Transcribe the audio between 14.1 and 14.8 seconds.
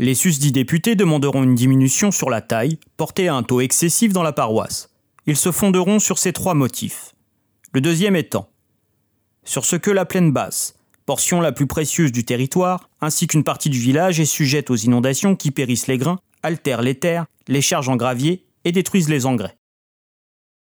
est sujette aux